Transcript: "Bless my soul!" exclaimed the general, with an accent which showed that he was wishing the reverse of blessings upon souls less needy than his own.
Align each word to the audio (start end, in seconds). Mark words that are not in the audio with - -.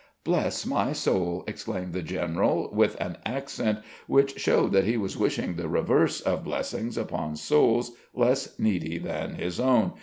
"Bless 0.23 0.65
my 0.65 0.93
soul!" 0.93 1.43
exclaimed 1.45 1.93
the 1.93 2.01
general, 2.01 2.71
with 2.73 2.99
an 2.99 3.19
accent 3.23 3.81
which 4.07 4.39
showed 4.39 4.71
that 4.71 4.85
he 4.85 4.97
was 4.97 5.15
wishing 5.15 5.53
the 5.57 5.69
reverse 5.69 6.21
of 6.21 6.43
blessings 6.43 6.97
upon 6.97 7.35
souls 7.35 7.91
less 8.15 8.57
needy 8.57 8.97
than 8.97 9.35
his 9.35 9.59
own. 9.59 9.91